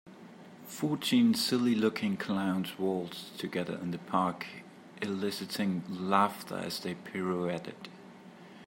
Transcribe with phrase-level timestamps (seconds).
[0.65, 4.47] Fourteen silly looking clowns waltzed together in the park
[4.99, 7.87] eliciting laughter as they pirouetted.